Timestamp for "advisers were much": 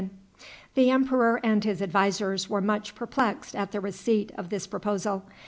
1.79-2.95